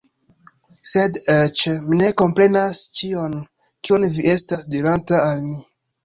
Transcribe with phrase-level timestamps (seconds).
[0.91, 1.65] Sed eĉ...
[1.89, 3.35] Mi ne komprenas ĉion
[3.89, 5.61] kion vi estas diranta al mi